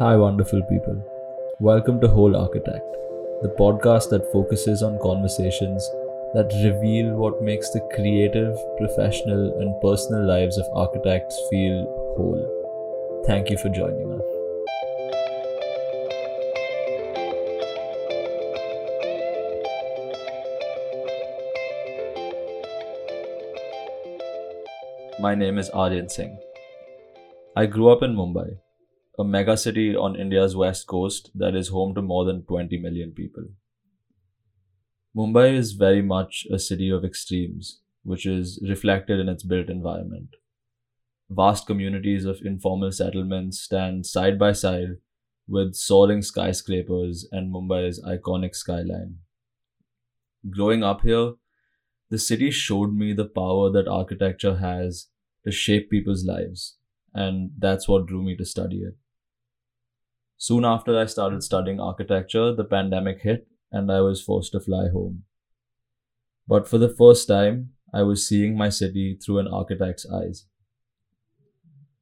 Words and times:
Hi, 0.00 0.16
wonderful 0.16 0.62
people. 0.62 0.96
Welcome 1.60 2.00
to 2.00 2.08
Whole 2.08 2.34
Architect, 2.34 2.90
the 3.42 3.54
podcast 3.58 4.08
that 4.08 4.32
focuses 4.32 4.82
on 4.82 4.98
conversations 4.98 5.86
that 6.32 6.50
reveal 6.64 7.16
what 7.16 7.42
makes 7.42 7.68
the 7.68 7.80
creative, 7.94 8.56
professional, 8.78 9.60
and 9.60 9.78
personal 9.82 10.26
lives 10.26 10.56
of 10.56 10.64
architects 10.72 11.38
feel 11.50 11.84
whole. 12.16 13.22
Thank 13.26 13.50
you 13.50 13.58
for 13.58 13.68
joining 13.68 14.10
us. 14.10 14.24
My 25.20 25.34
name 25.34 25.58
is 25.58 25.68
Aryan 25.68 26.08
Singh. 26.08 26.38
I 27.54 27.66
grew 27.66 27.90
up 27.90 28.02
in 28.02 28.16
Mumbai, 28.16 28.56
a 29.20 29.24
megacity 29.24 29.94
on 29.94 30.16
India's 30.16 30.56
west 30.56 30.86
coast 30.86 31.30
that 31.34 31.54
is 31.54 31.68
home 31.68 31.94
to 31.94 32.00
more 32.00 32.24
than 32.24 32.42
20 32.44 32.78
million 32.78 33.12
people. 33.12 33.44
Mumbai 35.14 35.52
is 35.52 35.72
very 35.72 36.00
much 36.00 36.46
a 36.50 36.58
city 36.58 36.88
of 36.88 37.04
extremes, 37.04 37.80
which 38.02 38.24
is 38.24 38.58
reflected 38.66 39.20
in 39.20 39.28
its 39.28 39.42
built 39.42 39.68
environment. 39.68 40.36
Vast 41.28 41.66
communities 41.66 42.24
of 42.24 42.40
informal 42.44 42.92
settlements 42.92 43.60
stand 43.60 44.06
side 44.06 44.38
by 44.38 44.52
side 44.52 44.96
with 45.46 45.74
soaring 45.74 46.22
skyscrapers 46.22 47.28
and 47.30 47.52
Mumbai's 47.52 48.02
iconic 48.02 48.54
skyline. 48.54 49.16
Growing 50.48 50.82
up 50.82 51.02
here, 51.02 51.34
the 52.08 52.18
city 52.18 52.50
showed 52.50 52.94
me 52.94 53.12
the 53.12 53.26
power 53.26 53.70
that 53.70 53.86
architecture 53.86 54.56
has 54.56 55.08
to 55.44 55.52
shape 55.52 55.90
people's 55.90 56.24
lives, 56.24 56.78
and 57.12 57.50
that's 57.58 57.86
what 57.86 58.06
drew 58.06 58.22
me 58.22 58.34
to 58.36 58.46
study 58.46 58.78
it. 58.78 58.96
Soon 60.42 60.64
after 60.64 60.98
I 60.98 61.04
started 61.04 61.42
studying 61.42 61.80
architecture, 61.80 62.54
the 62.54 62.64
pandemic 62.64 63.20
hit 63.20 63.46
and 63.70 63.92
I 63.92 64.00
was 64.00 64.22
forced 64.22 64.52
to 64.52 64.60
fly 64.60 64.88
home. 64.88 65.24
But 66.48 66.66
for 66.66 66.78
the 66.78 66.88
first 66.88 67.28
time, 67.28 67.72
I 67.92 68.04
was 68.04 68.26
seeing 68.26 68.56
my 68.56 68.70
city 68.70 69.18
through 69.22 69.40
an 69.40 69.48
architect's 69.48 70.06
eyes. 70.10 70.46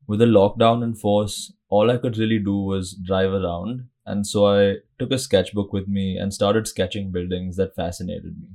With 0.06 0.20
the 0.20 0.26
lockdown 0.26 0.84
in 0.84 0.94
force, 0.94 1.52
all 1.68 1.90
I 1.90 1.96
could 1.96 2.16
really 2.16 2.38
do 2.38 2.56
was 2.56 2.94
drive 2.94 3.32
around, 3.32 3.88
and 4.06 4.24
so 4.24 4.46
I 4.46 4.76
took 5.00 5.10
a 5.10 5.18
sketchbook 5.18 5.72
with 5.72 5.88
me 5.88 6.16
and 6.16 6.32
started 6.32 6.68
sketching 6.68 7.10
buildings 7.10 7.56
that 7.56 7.74
fascinated 7.74 8.38
me. 8.40 8.50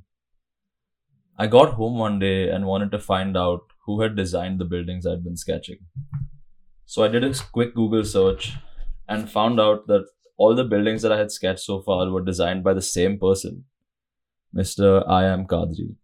I 1.38 1.48
got 1.48 1.73
home 1.73 1.98
one 1.98 2.20
day 2.20 2.50
and 2.50 2.66
wanted 2.66 2.92
to 2.92 3.00
find 3.00 3.36
out 3.36 3.64
who 3.86 4.00
had 4.00 4.16
designed 4.16 4.61
the 4.61 4.66
buildings 4.66 5.06
I'd 5.06 5.26
been 5.26 5.36
sketching. 5.36 5.80
So 6.86 7.04
I 7.04 7.09
did 7.09 7.26
a 7.26 7.34
quick 7.52 7.76
Google 7.76 8.06
search 8.06 8.54
and 9.08 9.30
found 9.30 9.59
out 9.59 9.88
that 9.88 10.06
all 10.38 10.56
the 10.56 10.64
buildings 10.64 11.02
that 11.02 11.12
I 11.12 11.18
had 11.18 11.32
sketched 11.32 11.66
so 11.66 11.82
far 11.82 12.09
were 12.09 12.23
designed 12.23 12.64
by 12.64 12.73
the 12.73 12.82
same 12.82 13.20
person, 13.20 13.66
Mr. 14.56 15.08
I.M. 15.08 15.45
Kadri. 15.45 15.95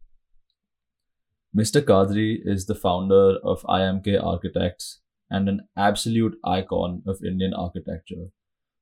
Mr. 1.55 1.81
Kadri 1.81 2.39
is 2.43 2.65
the 2.65 2.75
founder 2.75 3.37
of 3.43 3.63
IMK 3.63 4.23
Architects 4.23 5.01
and 5.29 5.49
an 5.49 5.61
absolute 5.75 6.37
icon 6.43 7.01
of 7.07 7.23
Indian 7.23 7.53
architecture, 7.53 8.27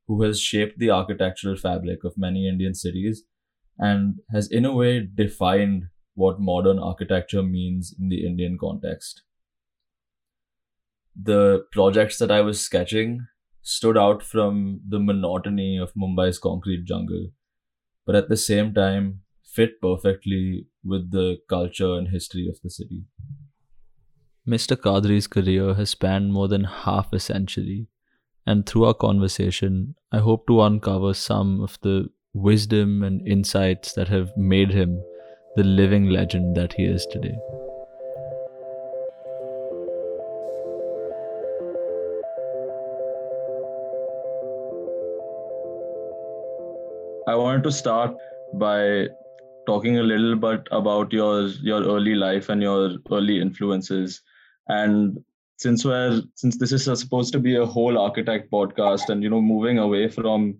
who 0.08 0.22
has 0.24 0.40
shaped 0.40 0.80
the 0.80 0.90
architectural 0.90 1.56
fabric 1.56 2.04
of 2.04 2.18
many 2.18 2.48
Indian 2.48 2.74
cities 2.74 3.24
and 3.78 4.20
has, 4.32 4.50
in 4.50 4.66
a 4.66 4.74
way, 4.74 5.00
defined 5.00 5.86
what 6.14 6.40
modern 6.40 6.80
architecture 6.80 7.44
means 7.44 7.94
in 7.98 8.10
the 8.10 8.26
Indian 8.26 8.58
context. 8.60 9.24
The 11.16 11.66
projects 11.72 12.18
that 12.20 12.32
I 12.32 12.42
was 12.42 12.60
sketching 12.60 13.28
stood 13.68 13.98
out 13.98 14.24
from 14.24 14.80
the 14.88 14.98
monotony 14.98 15.78
of 15.78 15.94
Mumbai's 15.94 16.40
concrete 16.40 16.86
jungle, 16.86 17.32
but 18.06 18.16
at 18.16 18.30
the 18.30 18.38
same 18.38 18.74
time 18.74 19.20
fit 19.44 19.82
perfectly 19.82 20.68
with 20.86 21.12
the 21.12 21.36
culture 21.50 21.96
and 21.96 22.08
history 22.08 22.48
of 22.48 22.58
the 22.64 22.70
city. 22.70 23.04
Mr. 24.48 24.78
Kadri's 24.78 25.28
career 25.28 25.74
has 25.74 25.90
spanned 25.90 26.32
more 26.32 26.48
than 26.48 26.64
half 26.64 27.12
a 27.12 27.20
century, 27.20 27.88
and 28.46 28.66
through 28.66 28.86
our 28.86 28.94
conversation, 28.94 29.96
I 30.14 30.20
hope 30.20 30.48
to 30.48 30.62
uncover 30.62 31.14
some 31.14 31.60
of 31.60 31.78
the 31.82 32.08
wisdom 32.34 33.04
and 33.04 33.28
insights 33.28 33.92
that 33.96 34.08
have 34.08 34.32
made 34.38 34.72
him 34.72 35.04
the 35.58 35.66
living 35.66 36.06
legend 36.06 36.56
that 36.56 36.72
he 36.76 36.86
is 36.86 37.06
today. 37.12 37.36
I 47.28 47.36
wanted 47.36 47.64
to 47.64 47.72
start 47.74 48.16
by 48.54 49.08
talking 49.66 49.98
a 50.00 50.04
little 50.04 50.38
bit 50.38 50.68
about 50.72 51.12
your 51.12 51.48
your 51.70 51.84
early 51.84 52.16
life 52.16 52.48
and 52.48 52.62
your 52.62 52.96
early 53.12 53.42
influences. 53.42 54.22
And 54.70 55.20
since 55.58 55.84
we're 55.84 56.22
since 56.36 56.58
this 56.58 56.72
is 56.72 56.86
supposed 56.86 57.34
to 57.34 57.40
be 57.40 57.58
a 57.58 57.66
whole 57.66 57.98
architect 57.98 58.50
podcast, 58.50 59.10
and 59.10 59.22
you 59.22 59.30
know, 59.30 59.42
moving 59.42 59.78
away 59.78 60.08
from 60.08 60.58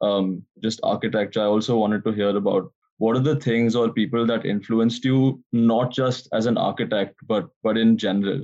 um, 0.00 0.42
just 0.60 0.80
architecture, 0.82 1.40
I 1.42 1.44
also 1.44 1.78
wanted 1.78 2.02
to 2.04 2.12
hear 2.12 2.36
about 2.36 2.72
what 2.96 3.16
are 3.16 3.20
the 3.20 3.36
things 3.36 3.76
or 3.76 3.92
people 3.92 4.26
that 4.26 4.44
influenced 4.44 5.04
you 5.04 5.40
not 5.52 5.92
just 5.92 6.28
as 6.32 6.46
an 6.46 6.58
architect 6.58 7.14
but 7.28 7.48
but 7.62 7.78
in 7.78 7.96
general 7.96 8.40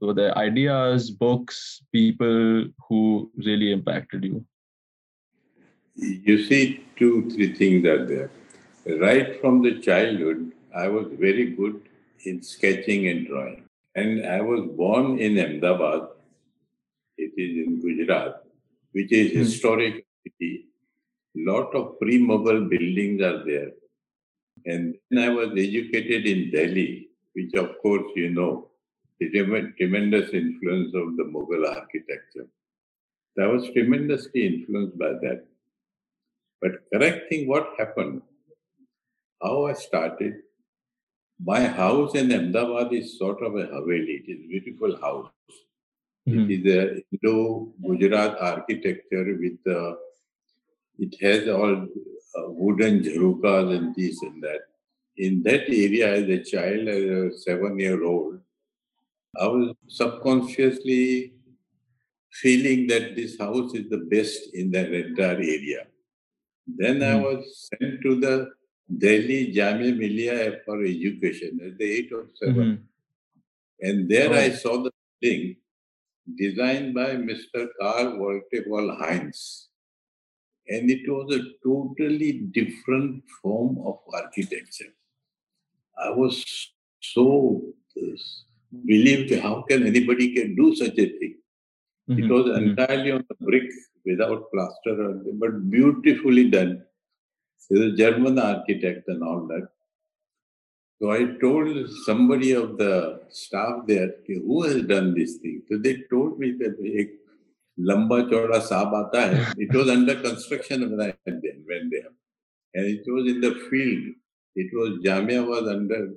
so 0.00 0.12
the 0.12 0.36
ideas 0.36 1.12
books 1.12 1.80
people 1.92 2.66
who 2.88 3.30
really 3.36 3.70
impacted 3.72 4.24
you 4.24 4.44
you 5.96 6.36
see 6.44 6.84
two 6.98 7.30
three 7.30 7.52
things 7.60 7.86
are 7.86 8.04
there 8.12 8.30
right 9.06 9.40
from 9.40 9.62
the 9.62 9.74
childhood 9.80 10.40
i 10.84 10.88
was 10.88 11.06
very 11.26 11.46
good 11.60 11.80
in 12.24 12.42
sketching 12.42 13.08
and 13.08 13.26
drawing 13.28 13.62
and 13.94 14.26
i 14.26 14.40
was 14.40 14.62
born 14.82 15.18
in 15.18 15.38
ahmedabad 15.44 16.02
it 17.26 17.32
is 17.44 17.52
in 17.64 17.80
gujarat 17.84 18.34
which 18.92 19.12
is 19.20 19.30
hmm. 19.32 19.38
historic 19.44 19.96
city 20.22 20.52
lot 21.50 21.70
of 21.80 21.98
pre-mughal 22.00 22.60
buildings 22.74 23.20
are 23.30 23.40
there 23.50 23.72
and 24.66 24.94
then 25.10 25.24
I 25.24 25.28
was 25.28 25.50
educated 25.50 26.26
in 26.26 26.50
Delhi, 26.50 27.08
which 27.34 27.54
of 27.54 27.78
course 27.82 28.10
you 28.16 28.30
know, 28.30 28.68
the 29.20 29.28
tremendous 29.30 30.30
influence 30.32 30.94
of 30.94 31.16
the 31.16 31.24
Mughal 31.24 31.68
architecture. 31.68 32.46
I 33.38 33.46
was 33.46 33.68
tremendously 33.70 34.46
influenced 34.46 34.98
by 34.98 35.12
that. 35.22 35.44
But 36.64 36.76
correcting 36.90 37.46
what 37.46 37.74
happened, 37.78 38.22
how 39.42 39.66
I 39.66 39.74
started, 39.74 40.36
my 41.38 41.66
house 41.66 42.14
in 42.14 42.32
Ahmedabad 42.32 42.90
is 42.94 43.18
sort 43.18 43.42
of 43.42 43.56
a 43.56 43.66
haveli. 43.66 44.14
It 44.20 44.30
is 44.32 44.44
a 44.44 44.48
beautiful 44.48 44.96
house. 44.98 45.30
Mm-hmm. 46.26 46.50
It 46.50 46.66
is 46.66 46.74
a 46.74 47.02
Indo-Gujarat 47.12 48.38
architecture 48.40 49.26
with, 49.42 49.76
uh, 49.76 49.96
it 50.98 51.14
has 51.20 51.48
all 51.50 51.82
uh, 51.82 52.48
wooden 52.48 53.00
jharukas 53.00 53.76
and 53.76 53.94
this 53.94 54.22
and 54.22 54.42
that. 54.42 54.62
In 55.18 55.42
that 55.42 55.68
area, 55.68 56.14
as 56.14 56.28
a 56.30 56.42
child, 56.42 56.88
as 56.88 57.04
a 57.04 57.38
seven 57.40 57.78
year 57.78 58.02
old, 58.02 58.40
I 59.38 59.48
was 59.48 59.74
subconsciously 59.86 61.34
feeling 62.30 62.86
that 62.86 63.16
this 63.16 63.38
house 63.38 63.74
is 63.74 63.90
the 63.90 64.06
best 64.14 64.54
in 64.54 64.70
that 64.70 64.94
entire 64.94 65.36
area. 65.36 65.88
Then 66.66 67.00
mm. 67.00 67.04
I 67.04 67.16
hmm. 67.16 67.22
was 67.22 67.68
sent 67.68 68.02
to 68.02 68.20
the 68.20 68.50
Delhi 68.98 69.52
Jamia 69.54 69.96
Millia 69.96 70.60
for 70.64 70.82
education 70.82 71.60
at 71.64 71.78
the 71.78 71.84
age 71.84 72.12
of 72.12 72.28
7 72.34 72.54
mm-hmm. 72.54 72.82
And 73.80 74.08
there 74.08 74.30
oh. 74.30 74.36
I 74.36 74.50
saw 74.50 74.82
the 74.82 74.90
thing 75.20 75.56
designed 76.36 76.94
by 76.94 77.16
Mr. 77.16 77.68
Karl 77.80 78.16
Malte 78.16 78.68
von 78.68 78.96
Heinz 78.98 79.68
and 80.68 80.90
it 80.90 81.02
was 81.06 81.34
a 81.34 81.42
totally 81.62 82.32
different 82.52 83.22
form 83.42 83.78
of 83.84 83.98
architecture. 84.12 84.92
I 85.98 86.10
was 86.10 86.44
so 87.00 87.62
uh, 87.96 88.16
believed 88.86 89.34
how 89.42 89.62
can 89.68 89.86
anybody 89.86 90.34
can 90.34 90.56
do 90.56 90.74
such 90.74 90.98
a 90.98 91.06
thing. 91.18 91.36
Mm-hmm. 92.08 92.22
It 92.22 92.30
was 92.30 92.46
mm-hmm. 92.46 92.70
entirely 92.70 93.12
on 93.12 93.24
the 93.28 93.36
brick 93.44 93.70
without 94.04 94.50
plaster, 94.52 95.20
but 95.34 95.70
beautifully 95.70 96.50
done. 96.50 96.82
He's 97.68 97.80
a 97.80 97.96
German 97.96 98.38
architect 98.38 99.08
and 99.08 99.22
all 99.22 99.46
that. 99.48 99.68
So 101.00 101.10
I 101.10 101.24
told 101.40 101.88
somebody 102.06 102.52
of 102.52 102.78
the 102.78 103.20
staff 103.28 103.86
there, 103.86 104.10
who 104.26 104.62
has 104.62 104.82
done 104.82 105.14
this 105.14 105.36
thing? 105.38 105.62
So 105.70 105.78
they 105.78 106.02
told 106.10 106.38
me 106.38 106.52
that 106.60 106.78
lamba 107.78 108.28
chauda 108.30 108.60
saab 108.60 108.92
aata 108.92 109.34
hai. 109.34 109.52
It 109.58 109.74
was 109.74 109.88
under 109.88 110.14
construction 110.20 110.90
when 110.90 111.00
I 111.00 111.14
went 111.26 111.42
there. 111.42 112.10
And 112.74 112.86
it 112.86 113.04
was 113.06 113.26
in 113.26 113.40
the 113.40 113.54
field. 113.70 114.14
It 114.56 114.70
was, 114.72 114.98
Jamia 115.04 115.46
was 115.46 115.68
under, 115.68 116.14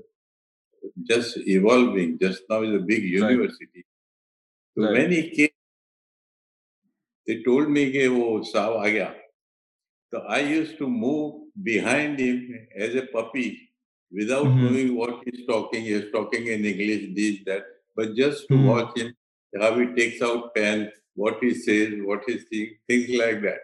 just 1.09 1.37
evolving. 1.37 2.19
Just 2.19 2.43
now 2.49 2.61
is 2.61 2.75
a 2.75 2.79
big 2.79 3.03
university. 3.03 3.85
Right. 4.75 4.77
So 4.77 4.83
right. 4.83 5.01
when 5.01 5.11
he 5.11 5.29
came, 5.31 5.49
they 7.26 7.42
told 7.42 7.68
me 7.68 7.90
that 7.92 8.10
वो 8.10 8.42
साव 8.52 8.76
आ 8.76 8.88
गया 8.88 9.12
so 10.12 10.18
I 10.28 10.40
used 10.40 10.76
to 10.78 10.86
move 10.86 11.42
behind 11.62 12.18
him 12.18 12.66
as 12.76 12.94
a 12.94 13.06
puppy 13.06 13.70
without 14.12 14.46
mm-hmm. 14.46 14.64
knowing 14.64 14.94
what 14.94 15.22
he's 15.24 15.46
talking. 15.46 15.84
He's 15.84 16.10
talking 16.12 16.48
in 16.48 16.66
English, 16.66 17.14
this, 17.16 17.38
that, 17.46 17.64
but 17.96 18.14
just 18.14 18.46
to 18.48 18.54
mm-hmm. 18.54 18.66
watch 18.66 18.98
him, 18.98 19.14
how 19.58 19.78
he 19.78 19.86
takes 19.94 20.20
out 20.22 20.54
pen, 20.54 20.92
what 21.14 21.38
he 21.40 21.54
says, 21.54 21.94
what 22.04 22.22
he 22.26 22.36
thinks, 22.38 22.74
things 22.88 23.08
like 23.18 23.40
that. 23.42 23.60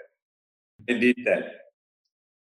I 0.88 0.92
did 0.94 1.16
that. 1.26 1.66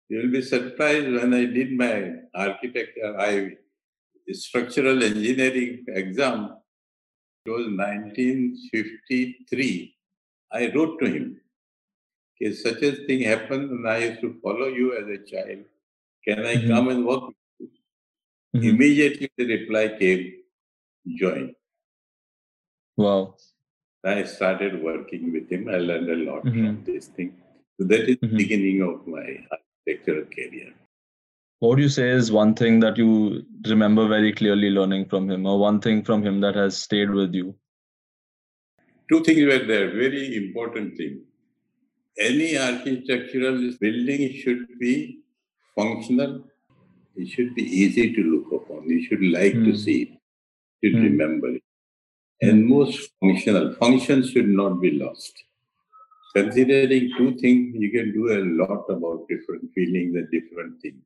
You'll 0.09 0.31
be 0.31 0.41
surprised 0.41 1.11
when 1.11 1.31
I 1.33 1.45
did 1.45 1.71
my 1.73 2.13
architecture, 2.33 3.15
I 3.19 3.57
structural 4.31 5.03
engineering 5.03 5.83
exam. 5.87 6.55
It 7.45 7.51
was 7.51 7.67
1953. 7.67 9.95
I 10.52 10.72
wrote 10.74 10.98
to 11.00 11.06
him 11.06 11.40
if 12.40 12.58
such 12.58 12.82
a 12.82 12.92
thing 13.06 13.22
happened 13.22 13.70
and 13.70 13.88
I 13.88 13.98
used 13.98 14.20
to 14.20 14.36
follow 14.42 14.68
you 14.68 14.96
as 14.96 15.08
a 15.08 15.18
child, 15.24 15.64
can 16.26 16.46
I 16.46 16.56
mm-hmm. 16.56 16.68
come 16.68 16.88
and 16.88 17.06
work 17.06 17.24
with 17.24 17.36
you? 17.58 17.68
Mm-hmm. 18.56 18.68
Immediately 18.68 19.30
the 19.36 19.46
reply 19.46 19.96
came, 19.98 20.32
join. 21.16 21.54
Wow. 22.96 23.34
I 24.04 24.24
started 24.24 24.82
working 24.82 25.32
with 25.32 25.50
him. 25.50 25.68
I 25.68 25.78
learned 25.78 26.10
a 26.10 26.30
lot 26.30 26.44
mm-hmm. 26.44 26.66
from 26.66 26.84
this 26.84 27.06
thing. 27.08 27.36
So 27.78 27.86
that 27.86 28.08
is 28.08 28.18
the 28.20 28.26
mm-hmm. 28.26 28.36
beginning 28.36 28.82
of 28.82 29.06
my 29.06 29.44
architectural 29.86 30.24
career. 30.26 30.72
What 31.60 31.76
do 31.76 31.82
you 31.82 31.88
say 31.88 32.10
is 32.10 32.30
one 32.30 32.54
thing 32.54 32.78
that 32.80 32.96
you 32.96 33.44
remember 33.66 34.06
very 34.06 34.32
clearly 34.32 34.70
learning 34.70 35.06
from 35.06 35.28
him, 35.28 35.44
or 35.44 35.58
one 35.58 35.80
thing 35.80 36.04
from 36.04 36.24
him 36.24 36.40
that 36.40 36.54
has 36.54 36.76
stayed 36.76 37.10
with 37.10 37.34
you? 37.34 37.56
Two 39.08 39.22
things 39.24 39.42
were 39.42 39.64
there, 39.66 39.90
very 39.90 40.36
important 40.36 40.96
thing 40.96 41.22
any 42.18 42.58
architectural 42.58 43.72
building 43.80 44.32
should 44.42 44.66
be 44.78 45.20
functional. 45.74 46.44
It 47.16 47.28
should 47.28 47.54
be 47.54 47.62
easy 47.62 48.12
to 48.14 48.22
look 48.22 48.62
upon. 48.62 48.88
You 48.88 49.04
should 49.06 49.22
like 49.22 49.54
mm. 49.54 49.64
to 49.64 49.70
hmm. 49.70 49.76
see 49.76 50.02
it. 50.02 50.08
You 50.82 50.90
should 50.90 51.00
mm. 51.00 51.10
remember 51.10 51.48
it. 51.54 51.62
And 52.40 52.66
most 52.66 53.10
functional. 53.20 53.74
Function 53.74 54.24
should 54.26 54.48
not 54.48 54.80
be 54.80 54.92
lost. 54.92 55.32
Considering 56.34 57.10
two 57.16 57.34
things, 57.36 57.74
you 57.76 57.90
can 57.90 58.12
do 58.12 58.32
a 58.32 58.40
lot 58.62 58.84
about 58.88 59.26
different 59.28 59.72
feelings 59.74 60.14
and 60.14 60.30
different 60.30 60.80
things. 60.80 61.02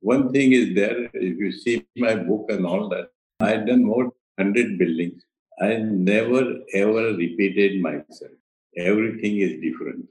One 0.00 0.32
thing 0.32 0.52
is 0.52 0.74
there, 0.74 1.04
if 1.14 1.38
you 1.38 1.52
see 1.52 1.86
my 1.96 2.16
book 2.16 2.46
and 2.48 2.66
all 2.66 2.88
that, 2.88 3.10
I've 3.38 3.66
done 3.66 3.84
more 3.84 4.12
100 4.36 4.78
buildings. 4.78 5.22
I 5.60 5.76
never 5.76 6.60
ever 6.74 7.14
repeated 7.14 7.80
myself. 7.80 8.32
Everything 8.76 9.38
is 9.38 9.60
different. 9.60 10.06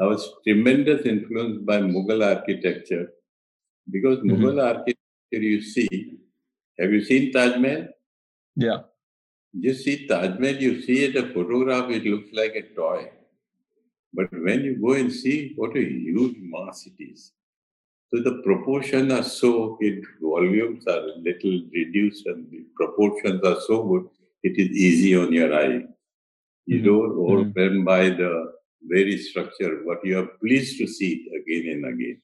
I 0.00 0.06
was 0.06 0.32
tremendous 0.46 1.04
influenced 1.04 1.66
by 1.66 1.78
Mughal 1.80 2.24
architecture 2.24 3.12
because 3.90 4.18
mm-hmm. 4.18 4.44
Mughal 4.44 4.62
architecture 4.62 4.96
you 5.30 5.62
see, 5.62 6.18
have 6.78 6.92
you 6.92 7.04
seen 7.04 7.32
Taj 7.32 7.56
Mahal? 7.56 7.88
Yeah. 8.56 8.80
You 9.52 9.74
see 9.74 10.06
Taj 10.06 10.38
Mahal, 10.38 10.56
you 10.56 10.82
see 10.82 11.04
it 11.04 11.16
a 11.16 11.32
photograph, 11.34 11.90
it 11.90 12.04
looks 12.04 12.30
like 12.32 12.54
a 12.54 12.62
toy. 12.74 13.10
But 14.12 14.32
when 14.32 14.64
you 14.64 14.76
go 14.80 14.94
and 14.94 15.12
see, 15.12 15.52
what 15.56 15.76
a 15.76 15.80
huge 15.80 16.36
mass 16.40 16.86
it 16.86 17.02
is. 17.02 17.32
So 18.12 18.22
the 18.22 18.42
proportions 18.42 19.12
are 19.12 19.22
so, 19.22 19.78
it 19.80 20.02
volumes 20.20 20.86
are 20.88 20.98
a 20.98 21.18
little 21.18 21.62
reduced 21.72 22.26
and 22.26 22.50
the 22.50 22.64
proportions 22.74 23.42
are 23.44 23.60
so 23.60 23.84
good, 23.84 24.08
it 24.42 24.58
is 24.58 24.70
easy 24.70 25.16
on 25.16 25.32
your 25.32 25.54
eye. 25.54 25.84
You 26.66 26.78
mm-hmm. 26.78 26.84
don't 26.84 27.54
mm-hmm. 27.54 27.84
by 27.84 28.10
the 28.10 28.52
very 28.82 29.18
structure, 29.18 29.82
but 29.86 30.04
you 30.04 30.18
are 30.18 30.26
pleased 30.42 30.78
to 30.78 30.86
see 30.86 31.26
it 31.26 31.40
again 31.40 31.72
and 31.74 31.94
again. 31.94 32.22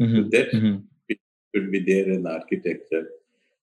Mm-hmm. 0.00 0.16
So 0.16 0.28
that 0.30 0.52
mm-hmm. 0.52 1.14
should 1.54 1.72
be 1.72 1.80
there 1.80 2.10
in 2.10 2.26
architecture. 2.26 3.08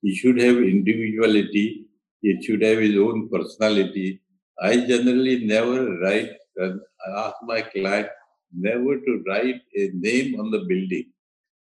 He 0.01 0.15
should 0.15 0.39
have 0.39 0.57
individuality. 0.57 1.85
It 2.21 2.43
should 2.43 2.61
have 2.61 2.79
his 2.79 2.97
own 2.97 3.29
personality. 3.29 4.21
I 4.61 4.85
generally 4.85 5.45
never 5.45 5.97
write, 5.99 6.31
and 6.57 6.81
I 7.05 7.27
ask 7.27 7.35
my 7.43 7.61
client 7.61 8.09
never 8.53 8.99
to 8.99 9.23
write 9.27 9.61
a 9.75 9.91
name 9.93 10.39
on 10.39 10.51
the 10.51 10.59
building. 10.59 11.05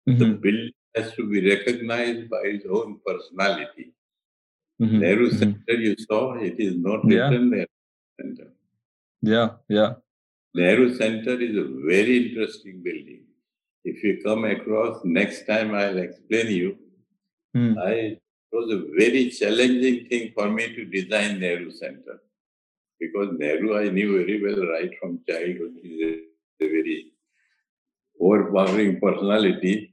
Mm-hmm. 0.08 0.18
The 0.18 0.26
building 0.26 0.72
has 0.96 1.12
to 1.14 1.28
be 1.28 1.48
recognized 1.48 2.28
by 2.28 2.42
its 2.44 2.66
own 2.68 2.98
personality. 3.06 3.92
Mm-hmm. 4.80 4.98
Nehru 4.98 5.28
mm-hmm. 5.28 5.38
Center, 5.38 5.74
you 5.74 5.96
saw, 5.98 6.34
it 6.34 6.58
is 6.58 6.76
not 6.76 7.04
written 7.04 7.52
yeah. 7.52 7.64
Center. 8.20 8.52
Yeah, 9.22 9.48
yeah. 9.68 9.92
Nehru 10.54 10.94
Center 10.96 11.38
is 11.40 11.56
a 11.56 11.68
very 11.86 12.28
interesting 12.28 12.82
building. 12.82 13.24
If 13.84 14.02
you 14.02 14.20
come 14.24 14.44
across, 14.44 15.00
next 15.04 15.46
time 15.46 15.74
I'll 15.74 15.98
explain 15.98 16.48
you. 16.48 16.76
Hmm. 17.54 17.78
I, 17.78 17.92
it 17.92 18.20
was 18.52 18.70
a 18.72 18.82
very 18.98 19.30
challenging 19.30 20.06
thing 20.08 20.32
for 20.36 20.48
me 20.50 20.74
to 20.74 20.84
design 20.84 21.40
Nehru 21.40 21.70
Center 21.70 22.20
because 22.98 23.28
Nehru 23.38 23.78
I 23.78 23.88
knew 23.90 24.18
very 24.18 24.42
well 24.42 24.66
right 24.68 24.90
from 25.00 25.20
childhood. 25.28 25.72
He's 25.82 26.00
a, 26.02 26.64
a 26.64 26.68
very 26.68 27.12
overpowering 28.20 29.00
personality, 29.00 29.92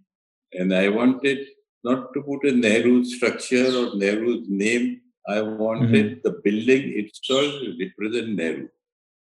and 0.53 0.73
I 0.73 0.89
wanted 0.89 1.45
not 1.83 2.13
to 2.13 2.21
put 2.21 2.45
a 2.45 2.51
Nehru 2.51 3.03
structure 3.03 3.67
or 3.67 3.95
Nehru's 3.95 4.47
name. 4.47 5.01
I 5.27 5.41
wanted 5.41 6.05
mm-hmm. 6.05 6.19
the 6.23 6.39
building 6.43 6.93
itself 6.99 7.51
to 7.61 7.75
represent 7.79 8.35
Nehru. 8.35 8.69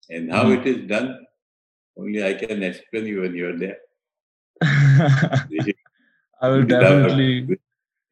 And 0.09 0.31
how 0.31 0.45
mm. 0.45 0.59
it 0.59 0.67
is 0.67 0.87
done, 0.87 1.25
only 1.97 2.23
I 2.23 2.33
can 2.33 2.61
explain 2.61 3.05
you 3.07 3.21
when 3.21 3.35
you 3.35 3.49
are 3.49 3.57
there. 3.57 3.77
I 6.41 6.49
will 6.49 6.63
definitely. 6.75 7.57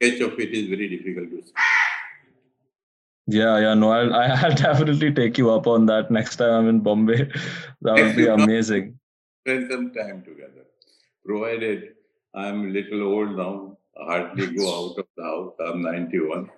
Sketch 0.02 0.22
of 0.22 0.40
it 0.40 0.52
is 0.52 0.68
very 0.70 0.88
difficult 0.88 1.30
to 1.32 1.44
see. 1.46 1.54
Yeah, 3.28 3.60
yeah, 3.60 3.74
no, 3.74 3.92
I'll, 3.92 4.14
I'll 4.46 4.56
definitely 4.56 5.14
take 5.14 5.38
you 5.38 5.52
up 5.52 5.68
on 5.68 5.86
that 5.88 6.12
next 6.12 6.38
time 6.38 6.52
I'm 6.52 6.70
in 6.70 6.80
Bombay. 6.80 7.30
That 7.82 7.96
would 7.96 8.16
be 8.16 8.28
amazing. 8.28 9.00
Spend 9.46 9.72
some 9.72 9.94
time 9.94 10.24
together. 10.24 10.66
Provided 11.26 11.94
I'm 12.34 12.70
a 12.70 12.70
little 12.70 13.04
old 13.04 13.36
now, 13.36 13.78
hardly 13.98 14.56
go 14.56 14.68
out 14.68 15.00
of 15.00 15.06
the 15.16 15.24
house. 15.24 15.54
I'm 15.60 15.82
91. 15.82 16.50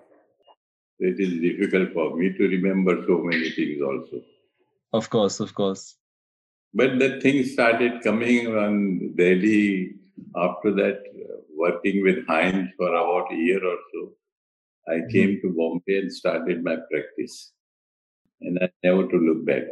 It 1.00 1.18
is 1.18 1.40
difficult 1.40 1.92
for 1.92 2.16
me 2.16 2.32
to 2.32 2.48
remember 2.48 3.04
so 3.06 3.18
many 3.18 3.50
things 3.50 3.82
also. 3.82 4.22
Of 4.92 5.10
course, 5.10 5.40
of 5.40 5.54
course. 5.54 5.96
But 6.72 6.98
the 6.98 7.20
things 7.20 7.52
started 7.52 8.02
coming 8.02 8.46
on 8.46 9.14
Delhi 9.16 9.94
after 10.36 10.72
that, 10.74 11.02
uh, 11.06 11.40
working 11.56 12.02
with 12.02 12.26
Heinz 12.26 12.70
for 12.76 12.88
about 12.88 13.32
a 13.32 13.36
year 13.36 13.64
or 13.64 13.78
so. 13.92 14.12
I 14.88 14.92
mm-hmm. 14.92 15.08
came 15.08 15.40
to 15.42 15.54
Bombay 15.56 15.98
and 15.98 16.12
started 16.12 16.62
my 16.62 16.76
practice. 16.90 17.52
And 18.40 18.58
I 18.60 18.68
never 18.82 19.06
to 19.06 19.16
look 19.16 19.46
back. 19.46 19.62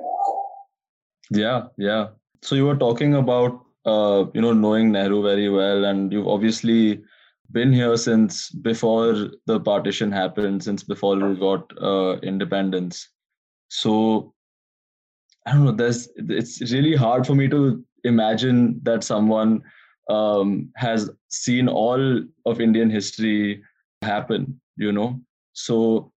Yeah, 1.30 1.64
yeah. 1.76 2.08
So 2.42 2.54
you 2.54 2.66
were 2.66 2.76
talking 2.76 3.14
about 3.14 3.64
uh, 3.84 4.26
you 4.34 4.40
know 4.40 4.52
knowing 4.52 4.92
Nehru 4.92 5.22
very 5.22 5.48
well, 5.48 5.84
and 5.84 6.12
you've 6.12 6.28
obviously 6.28 7.02
been 7.52 7.72
here 7.72 7.96
since 7.96 8.50
before 8.50 9.30
the 9.46 9.60
partition 9.60 10.10
happened, 10.10 10.64
since 10.64 10.82
before 10.82 11.16
we 11.16 11.36
got 11.36 11.70
uh, 11.80 12.18
independence. 12.20 13.08
So 13.68 14.34
I 15.46 15.52
don't 15.52 15.64
know. 15.64 15.72
There's 15.72 16.08
it's 16.16 16.72
really 16.72 16.96
hard 16.96 17.26
for 17.26 17.34
me 17.34 17.48
to 17.48 17.84
imagine 18.04 18.80
that 18.84 19.04
someone 19.04 19.62
um, 20.10 20.70
has 20.76 21.10
seen 21.28 21.68
all 21.68 22.22
of 22.46 22.60
Indian 22.60 22.90
history 22.90 23.62
happen. 24.02 24.60
You 24.76 24.92
know, 24.92 25.20
so 25.52 26.12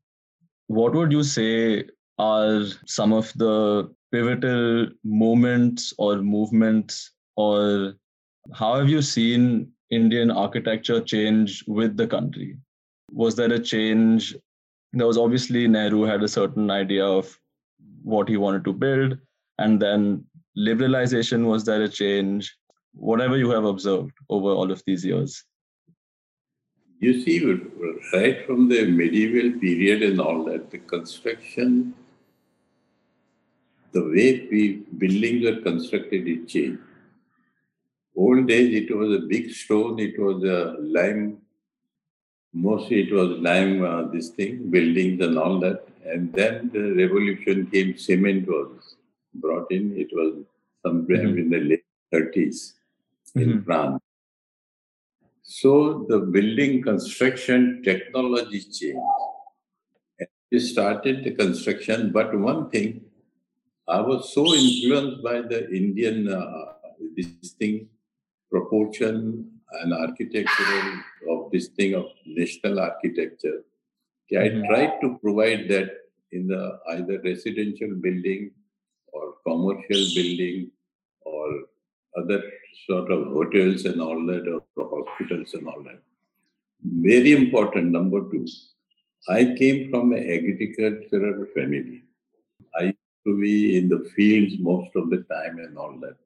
what 0.68 0.94
would 0.94 1.12
you 1.12 1.24
say 1.24 1.86
are 2.18 2.64
some 2.86 3.12
of 3.12 3.32
the 3.36 3.94
pivotal 4.12 4.88
moments 5.04 5.94
or 5.98 6.18
movements, 6.18 7.12
or 7.36 7.96
how 8.54 8.76
have 8.76 8.90
you 8.90 9.02
seen 9.02 9.72
Indian 9.90 10.32
architecture 10.32 11.02
change 11.02 11.64
with 11.68 11.96
the 11.98 12.08
country? 12.08 12.58
Was 13.12 13.36
there 13.36 13.52
a 13.54 13.60
change? 13.60 14.36
There 14.94 15.08
was 15.08 15.18
obviously 15.18 15.68
Nehru 15.68 16.04
had 16.04 16.24
a 16.24 16.28
certain 16.28 16.72
idea 16.72 17.06
of 17.06 17.38
what 18.04 18.30
he 18.30 18.38
wanted 18.38 18.64
to 18.64 18.74
build 18.74 19.18
and 19.58 19.82
then 19.82 20.24
liberalization 20.58 21.46
was 21.46 21.66
there 21.66 21.82
a 21.82 21.90
change 21.90 22.56
whatever 22.94 23.38
you 23.38 23.50
have 23.50 23.66
observed 23.66 24.14
over 24.30 24.50
all 24.50 24.72
of 24.72 24.82
these 24.86 25.04
years 25.04 25.44
you 27.00 27.22
see 27.22 27.38
right 28.14 28.46
from 28.46 28.70
the 28.70 28.86
medieval 28.86 29.60
period 29.60 30.02
and 30.02 30.22
all 30.22 30.44
that 30.46 30.70
the 30.72 30.78
construction 30.78 31.94
the 33.92 34.02
way 34.02 34.48
we 34.52 34.62
buildings 34.98 35.46
are 35.46 35.62
constructed 35.62 36.28
it 36.28 36.48
changed 36.48 36.82
old 38.16 38.48
days 38.48 38.74
it 38.82 38.96
was 38.96 39.10
a 39.16 39.24
big 39.34 39.52
stone 39.52 40.00
it 40.00 40.18
was 40.26 40.44
a 40.44 40.60
lime 40.98 41.38
mostly 42.54 43.02
it 43.06 43.14
was 43.14 43.30
lime 43.50 43.84
uh, 43.84 44.04
this 44.14 44.30
thing 44.30 44.70
buildings 44.76 45.22
and 45.26 45.38
all 45.38 45.60
that 45.60 45.80
and 46.06 46.32
then 46.34 46.70
the 46.74 46.94
revolution 46.94 47.68
came, 47.72 47.98
cement 47.98 48.48
was 48.48 48.96
brought 49.34 49.72
in. 49.72 49.98
It 49.98 50.10
was 50.14 50.46
somewhere 50.86 51.26
Mhm. 51.26 51.40
in 51.42 51.50
the 51.50 51.60
late 51.70 51.86
30s 52.14 52.76
in 53.36 53.50
Mhm. 53.50 53.66
France. 53.66 54.02
So 55.42 56.06
the 56.10 56.20
building 56.36 56.82
construction 56.84 57.82
technology 57.84 58.62
changed. 58.78 59.16
And 60.20 60.30
we 60.52 60.60
started 60.60 61.24
the 61.24 61.32
construction, 61.32 62.12
but 62.12 62.38
one 62.38 62.70
thing, 62.70 63.02
I 63.88 64.02
was 64.02 64.34
so 64.34 64.46
influenced 64.56 65.22
by 65.24 65.42
the 65.42 65.60
Indian 65.82 66.28
uh, 66.28 66.74
this 67.16 67.52
thing 67.60 67.90
proportion 68.56 69.16
and 69.80 69.94
architectural 70.06 70.88
of 71.34 71.40
this 71.54 71.68
thing 71.78 71.94
of 72.02 72.06
national 72.42 72.80
architecture. 72.90 73.58
Okay, 74.24 74.38
I 74.46 74.50
Mhm. 74.50 74.66
tried 74.70 74.94
to 75.04 75.08
provide 75.24 75.64
that 75.74 75.90
in 76.36 76.44
the 76.54 76.64
either 76.94 77.18
residential 77.30 77.92
building 78.06 78.44
or 79.14 79.24
commercial 79.48 80.04
building 80.18 80.60
or 81.32 81.46
other 82.20 82.40
sort 82.88 83.10
of 83.16 83.22
hotels 83.38 83.86
and 83.90 84.00
all 84.08 84.20
that 84.32 84.46
or 84.54 84.62
hospitals 84.96 85.54
and 85.58 85.68
all 85.72 85.84
that. 85.90 86.02
Very 87.10 87.32
important, 87.42 87.88
number 88.00 88.22
two. 88.32 88.46
I 89.38 89.56
came 89.60 89.78
from 89.92 90.14
an 90.18 90.24
agricultural 90.38 91.38
family. 91.56 91.98
I 92.80 92.84
used 92.86 93.24
to 93.28 93.34
be 93.46 93.56
in 93.78 93.86
the 93.94 94.02
fields 94.16 94.56
most 94.72 94.92
of 95.02 95.10
the 95.14 95.22
time 95.36 95.58
and 95.66 95.78
all 95.84 95.96
that. 96.06 96.18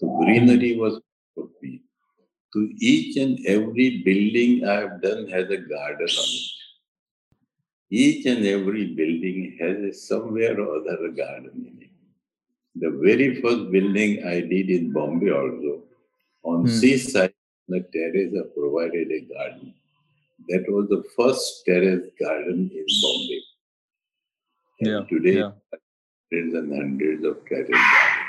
The 0.00 0.08
greenery 0.20 0.72
was. 0.84 0.94
To 2.54 2.60
each 2.78 3.16
and 3.16 3.44
every 3.46 4.02
building 4.04 4.64
I 4.64 4.74
have 4.82 5.02
done 5.02 5.26
has 5.28 5.50
a 5.50 5.56
garden 5.56 6.06
on 6.22 6.28
it. 6.40 6.50
Each 7.90 8.26
and 8.26 8.46
every 8.46 8.86
building 8.98 9.56
has 9.60 9.76
a 9.78 9.92
somewhere 9.92 10.60
or 10.60 10.76
other 10.78 11.06
a 11.06 11.12
garden 11.12 11.66
in 11.70 11.82
it. 11.82 11.90
The 12.76 12.90
very 13.06 13.40
first 13.40 13.72
building 13.72 14.24
I 14.24 14.40
did 14.40 14.70
in 14.70 14.92
Bombay 14.92 15.30
also, 15.30 15.82
on 16.44 16.60
Hmm. 16.62 16.68
seaside, 16.68 17.34
the 17.68 17.80
terrace 17.96 18.32
I 18.40 18.44
provided 18.60 19.10
a 19.10 19.20
garden. 19.34 19.74
That 20.48 20.64
was 20.68 20.88
the 20.88 21.02
first 21.16 21.64
terrace 21.66 22.08
garden 22.20 22.70
in 22.80 22.86
Bombay. 23.02 23.42
And 24.80 24.88
Yeah, 24.90 25.04
today, 25.12 25.36
yeah. 25.38 25.52
hundreds 25.72 26.54
and 26.54 26.74
hundreds 26.80 27.24
of 27.24 27.44
terrace 27.48 27.68
gardens. 27.68 28.26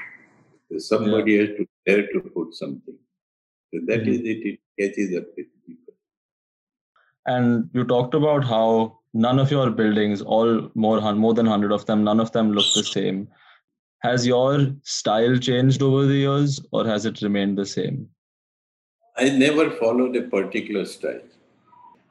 So 0.71 0.77
somebody 0.79 1.37
has 1.37 1.49
to 1.57 1.67
dare 1.85 2.07
to 2.13 2.21
put 2.21 2.53
something. 2.55 2.97
So 3.75 3.81
that 3.87 4.07
Mhm. 4.07 4.13
is 4.13 4.21
it, 4.21 4.45
it 4.47 4.59
catches 4.79 5.17
up 5.17 5.25
with 5.37 5.47
people. 5.67 5.93
And 7.25 7.69
you 7.73 7.83
talked 7.83 8.13
about 8.13 8.43
how 8.45 8.99
none 9.13 9.39
of 9.39 9.51
your 9.51 9.69
buildings, 9.69 10.21
all 10.21 10.71
more 10.75 11.01
more 11.13 11.33
than 11.33 11.45
hundred 11.45 11.71
of 11.73 11.85
them, 11.85 12.03
none 12.03 12.19
of 12.21 12.31
them 12.31 12.51
look 12.53 12.73
the 12.73 12.83
same. 12.83 13.27
Has 13.99 14.25
your 14.25 14.73
style 14.83 15.37
changed 15.37 15.81
over 15.81 16.05
the 16.05 16.15
years, 16.15 16.61
or 16.71 16.85
has 16.85 17.05
it 17.05 17.21
remained 17.21 17.57
the 17.57 17.65
same? 17.65 18.09
I 19.17 19.29
never 19.29 19.71
followed 19.71 20.15
a 20.15 20.23
particular 20.23 20.85
style. 20.85 21.21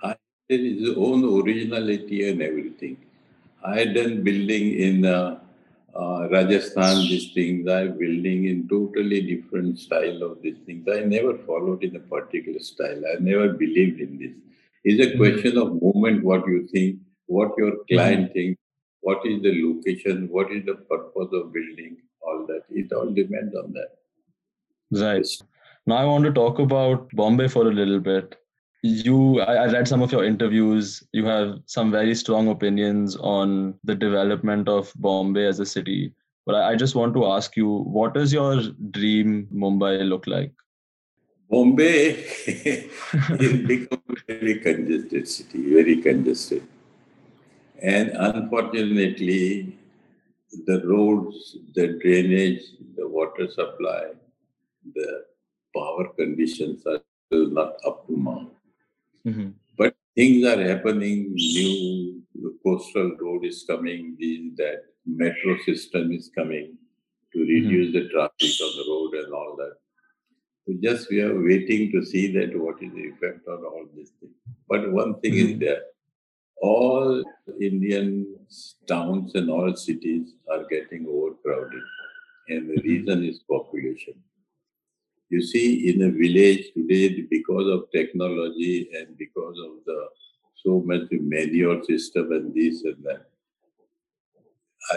I 0.03 0.17
there 0.49 0.59
is 0.59 0.89
his 0.89 0.97
own 0.97 1.25
originality 1.25 2.29
and 2.29 2.43
everything. 2.43 2.99
I 3.65 3.79
had 3.79 3.95
done 3.95 4.23
building 4.23 4.75
in 4.79 5.07
uh, 5.07 5.41
uh, 5.97 6.29
Rajasthan, 6.31 6.97
these 7.09 7.33
things. 7.33 7.69
I 7.69 7.87
building 7.89 8.47
in 8.47 8.69
totally 8.69 9.21
different 9.23 9.79
style 9.79 10.23
of 10.23 10.43
these 10.43 10.59
things. 10.67 10.87
I 10.89 11.01
never 11.01 11.39
followed 11.39 11.85
in 11.85 11.97
a 11.97 12.01
particular 12.01 12.61
style. 12.61 13.03
I 13.13 13.21
never 13.21 13.49
believed 13.53 14.01
in 14.01 14.19
this. 14.19 14.35
It's 14.85 15.05
a 15.07 15.11
Mhm. 15.13 15.17
question 15.19 15.59
of 15.59 15.81
moment, 15.83 16.25
what 16.25 16.47
you 16.47 16.67
think, 16.73 16.99
what 17.27 17.57
your 17.57 17.73
client 17.93 18.33
thinks, 18.33 18.61
what 19.01 19.25
is 19.27 19.43
the 19.43 19.53
location, 19.63 20.29
what 20.29 20.53
is 20.53 20.65
the 20.67 20.75
purpose 20.75 21.33
of 21.33 21.53
building, 21.53 21.97
all 22.21 22.47
that. 22.47 22.65
It 22.71 22.93
all 22.93 23.11
depends 23.11 23.55
on 23.55 23.73
that. 23.73 23.93
Right. 24.91 25.27
Now 25.87 25.97
I 25.97 26.05
want 26.07 26.25
to 26.25 26.33
talk 26.33 26.59
about 26.59 27.11
Bombay 27.13 27.49
for 27.49 27.69
a 27.69 27.73
little 27.73 28.01
bit. 28.01 28.37
You, 28.87 29.41
I, 29.41 29.55
I 29.55 29.73
read 29.73 29.89
some 29.89 30.03
of 30.03 30.13
your 30.13 30.25
interviews. 30.25 31.03
You 31.13 31.25
have 31.25 31.61
some 31.65 31.91
very 31.91 32.15
strong 32.15 32.49
opinions 32.49 33.17
on 33.17 33.79
the 33.83 33.95
development 33.95 34.69
of 34.69 34.93
Bombay 34.97 35.47
as 35.47 35.59
a 35.59 35.65
city. 35.65 36.13
But 36.45 36.57
I, 36.57 36.73
I 36.73 36.77
just 36.77 36.95
want 36.95 37.15
to 37.15 37.25
ask 37.25 37.57
you, 37.57 37.67
what 37.67 38.13
does 38.13 38.31
your 38.31 38.61
dream 38.91 39.49
Mumbai 39.51 40.07
look 40.07 40.27
like? 40.27 40.53
Bombay 41.49 42.11
is 42.47 43.67
become 43.67 44.03
a 44.11 44.17
very 44.29 44.59
congested 44.59 45.29
city, 45.29 45.73
very 45.73 46.03
congested. 46.03 46.69
And 47.81 48.11
unfortunately, 48.11 49.79
the 50.67 50.83
roads, 50.85 51.57
the 51.75 51.99
drainage, 52.03 52.65
the 52.97 53.09
water 53.09 53.49
supply, 53.51 54.11
the 54.95 55.25
power 55.75 56.09
conditions 56.19 56.85
are 56.87 57.01
still 57.27 57.49
not 57.49 57.77
up 57.87 58.07
to 58.09 58.15
mark. 58.15 58.54
Mm-hmm. 59.27 59.51
But 59.79 59.95
things 60.15 60.47
are 60.47 60.63
happening, 60.63 61.33
new 61.35 62.23
coastal 62.63 63.17
road 63.21 63.45
is 63.45 63.65
coming, 63.67 64.17
this, 64.19 64.41
that 64.57 64.85
metro 65.07 65.57
system 65.65 66.13
is 66.13 66.31
coming 66.35 66.77
to 67.33 67.41
reduce 67.41 67.93
the 67.93 68.09
traffic 68.11 68.53
on 68.63 68.73
the 68.77 68.85
road 68.89 69.25
and 69.25 69.33
all 69.35 69.57
that. 69.57 69.75
So 70.67 70.75
just 70.83 71.11
we 71.11 71.21
are 71.21 71.43
waiting 71.43 71.93
to 71.93 72.05
see 72.05 72.33
that 72.39 72.59
what 72.59 72.83
is 72.83 72.93
the 72.93 73.09
effect 73.09 73.47
on 73.49 73.65
all 73.65 73.87
these 73.95 74.13
things. 74.21 74.33
But 74.69 74.91
one 74.93 75.21
thing 75.21 75.35
is 75.35 75.51
Mhm. 75.53 75.61
there, 75.61 75.83
all 76.63 77.25
Indian 77.61 78.37
towns 78.87 79.35
and 79.35 79.51
all 79.51 79.75
cities 79.77 80.35
are 80.49 80.65
getting 80.67 81.07
overcrowded. 81.07 81.83
And 82.49 82.71
the 82.71 82.75
Mhm. 82.77 82.85
reason 82.85 83.25
is 83.25 83.41
population. 83.41 84.15
You 85.31 85.43
see, 85.43 85.91
in 85.91 86.03
a 86.03 86.11
village 86.11 86.73
today, 86.75 87.23
because 87.23 87.67
of 87.69 87.91
technology 87.91 88.89
and 88.97 89.17
because 89.19 89.57
of 89.67 89.73
the 89.87 90.09
so 90.63 90.81
much 90.85 91.03
manure 91.11 91.83
system 91.85 92.33
and 92.33 92.55
this 92.55 92.85
and 92.85 93.03
that, 93.05 93.27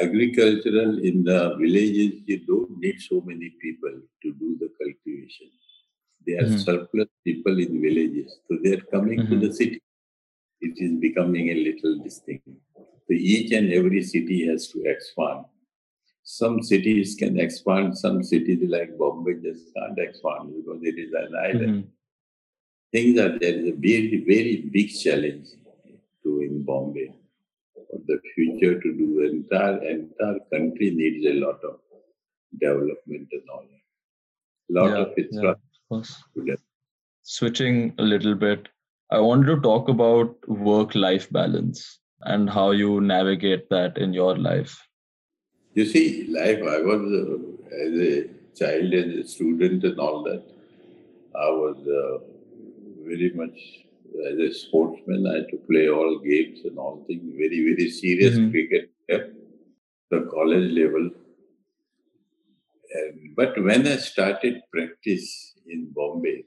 agricultural 0.01 0.99
in 0.99 1.23
the 1.23 1.55
villages, 1.59 2.21
you 2.25 2.39
don't 2.45 2.77
need 2.79 2.99
so 2.99 3.21
many 3.25 3.49
people 3.61 3.95
to 4.21 4.33
do 4.33 4.57
the 4.59 4.69
cultivation. 4.79 5.49
There 6.25 6.39
are 6.43 6.49
Mhm. 6.49 6.59
surplus 6.65 7.09
people 7.23 7.57
in 7.57 7.81
villages, 7.81 8.39
so 8.47 8.57
they 8.63 8.73
are 8.77 8.85
coming 8.95 9.19
to 9.27 9.35
Mhm. 9.35 9.41
the 9.41 9.53
city. 9.53 9.81
It 10.61 10.75
is 10.85 10.93
becoming 11.07 11.49
a 11.49 11.55
little 11.67 11.97
distinct. 12.03 12.47
So 12.75 13.13
each 13.13 13.51
and 13.53 13.71
every 13.71 14.03
city 14.03 14.45
has 14.47 14.67
to 14.73 14.83
expand. 14.93 15.45
Some 16.29 16.61
cities 16.61 17.15
can 17.15 17.39
expand, 17.39 17.97
some 17.97 18.21
cities 18.21 18.59
like 18.69 18.97
Bombay 18.97 19.35
just 19.41 19.73
can't 19.75 19.97
expand 19.97 20.53
because 20.57 20.81
it 20.83 20.97
is 21.03 21.13
an 21.13 21.33
island. 21.41 21.75
Mhm. 21.75 21.87
Things 22.91 23.19
are 23.25 23.39
there 23.39 23.55
is 23.59 23.67
a 23.69 23.75
very, 23.85 24.17
very 24.31 24.55
big 24.73 24.89
challenge 25.03 25.47
to 26.23 26.41
in 26.41 26.63
Bombay 26.63 27.07
for 27.73 27.99
the 28.09 28.17
future 28.35 28.73
to 28.81 28.89
do 29.01 29.07
entire 29.27 29.77
entire 29.93 30.39
country 30.53 30.89
needs 30.99 31.25
a 31.25 31.35
lot 31.45 31.63
of 31.69 31.79
development 32.59 33.29
and 33.37 33.49
all 33.53 33.63
that. 33.71 33.85
Lot 34.79 34.89
Yeah, 34.89 35.01
of 35.03 35.07
yeah, 35.07 35.23
infrastructure. 35.23 35.51
of 35.77 35.87
course. 35.89 36.11
to 36.33 36.39
develop. 36.41 36.59
Switching 37.21 37.93
a 37.99 38.03
little 38.03 38.35
bit, 38.35 38.67
I 39.11 39.21
wanted 39.21 39.47
to 39.55 39.61
talk 39.61 39.87
about 39.95 40.49
work 40.49 40.93
life 40.95 41.29
balance 41.39 41.99
and 42.33 42.49
how 42.49 42.71
you 42.71 42.99
navigate 42.99 43.69
that 43.69 43.97
in 43.97 44.13
your 44.13 44.35
life. 44.37 44.75
You 45.77 45.85
see, 45.85 46.25
life, 46.27 46.61
I 46.75 46.79
was 46.89 47.03
uh, 47.21 47.37
as 47.85 47.93
a 48.11 48.13
child, 48.59 48.93
as 48.99 49.09
a 49.23 49.27
student, 49.27 49.83
and 49.83 49.99
all 49.99 50.23
that. 50.23 50.43
I 51.35 51.49
was 51.63 51.77
uh, 52.01 52.17
very 53.09 53.31
much 53.41 53.57
as 54.31 54.39
a 54.39 54.51
sportsman. 54.61 55.27
I 55.31 55.35
had 55.35 55.49
to 55.49 55.57
play 55.69 55.87
all 55.87 56.17
games 56.17 56.61
and 56.65 56.79
all 56.79 56.95
things. 57.07 57.25
Very, 57.43 57.59
very 57.69 57.89
serious 57.91 58.39
Mhm. 58.39 58.49
cricket 58.53 58.89
at 59.17 59.25
the 60.09 60.21
college 60.35 60.71
level. 60.79 61.05
And, 62.99 63.35
but 63.35 63.61
when 63.69 63.85
I 63.93 63.97
started 63.97 64.55
practice 64.71 65.27
in 65.67 65.91
Bombay, 65.99 66.37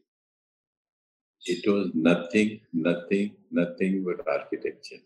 it 1.54 1.70
was 1.72 1.86
nothing, 1.94 2.50
nothing, 2.72 3.30
nothing 3.62 4.02
but 4.08 4.26
architecture. 4.38 5.02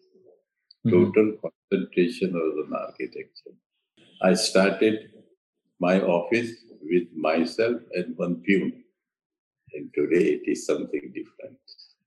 Mhm. 0.87 0.91
Total 0.97 1.29
concentration 1.45 2.33
was 2.41 2.67
on 2.67 2.73
architecture. 2.87 3.55
I 4.23 4.35
started 4.35 5.11
my 5.81 6.01
office 6.01 6.51
with 6.83 7.09
myself 7.17 7.81
and 7.93 8.17
one 8.17 8.37
peon. 8.37 8.73
And 9.73 9.91
today 9.95 10.25
it 10.35 10.51
is 10.51 10.67
something 10.67 11.13
different. 11.15 11.59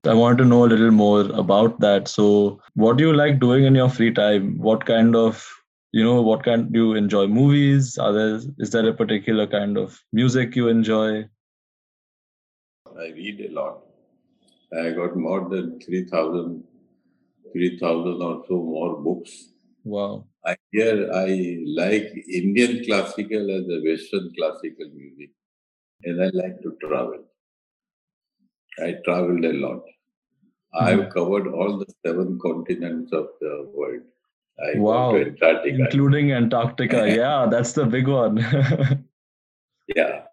I 0.06 0.14
want 0.14 0.38
to 0.38 0.46
know 0.46 0.64
a 0.64 0.68
little 0.68 0.92
more 0.92 1.22
about 1.32 1.80
that. 1.82 2.08
So, 2.08 2.62
what 2.76 2.98
do 2.98 3.04
you 3.06 3.14
like 3.14 3.40
doing 3.40 3.66
in 3.66 3.76
your 3.76 3.90
free 3.90 4.14
time? 4.14 4.58
What 4.58 4.86
kind 4.86 5.16
of, 5.16 5.46
you 5.92 6.04
know, 6.04 6.22
what 6.22 6.44
kind 6.44 6.72
do 6.72 6.88
you 6.88 6.94
enjoy? 6.96 7.28
Movies? 7.28 7.98
Are 7.98 8.14
there, 8.14 8.40
is 8.60 8.70
there 8.70 8.88
a 8.88 8.94
particular 8.94 9.48
kind 9.48 9.78
of 9.78 10.00
music 10.14 10.56
you 10.56 10.70
enjoy? 10.70 11.26
I 12.98 13.08
read 13.10 13.50
a 13.50 13.54
lot. 13.54 13.84
I 14.72 14.92
got 14.92 15.18
more 15.18 15.50
than 15.50 15.80
3,000 15.82 16.64
3,000 17.54 18.22
or 18.22 18.44
so 18.48 18.56
more 18.56 19.02
books. 19.02 19.50
Wow. 19.84 20.28
I 20.48 20.56
hear 20.72 21.12
I 21.14 21.60
like 21.66 22.14
Indian 22.42 22.84
classical 22.86 23.52
as 23.58 23.66
a 23.76 23.80
Western 23.88 24.34
classical 24.38 24.90
music, 24.96 25.32
and 26.04 26.24
I 26.24 26.30
like 26.34 26.62
to 26.62 26.78
travel. 26.82 27.24
I 28.80 28.96
traveled 29.04 29.44
a 29.44 29.54
lot. 29.54 29.84
Mm-hmm. 30.76 30.86
I've 30.86 31.10
covered 31.10 31.48
all 31.48 31.78
the 31.80 31.92
seven 32.06 32.40
continents 32.40 33.12
of 33.12 33.28
the 33.42 33.70
world. 33.74 34.04
I 34.60 34.80
wow. 34.80 35.16
Antarctica. 35.16 35.84
Including 35.84 36.32
Antarctica. 36.32 37.10
yeah, 37.22 37.48
that's 37.50 37.74
the 37.74 37.86
big 37.86 38.08
one. 38.08 38.38
yeah. 39.96 40.24